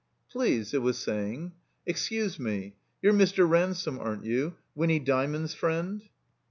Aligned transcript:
"Please," 0.31 0.73
it 0.73 0.81
was 0.81 0.97
saying, 0.97 1.51
''excuse 1.87 2.39
me, 2.39 2.73
you*re 3.03 3.15
Mr. 3.15 3.47
Ransome, 3.47 3.99
aren't 3.99 4.25
you— 4.25 4.55
^Winny 4.75 4.99
Djmaond's 5.05 5.53
friend?" 5.53 6.01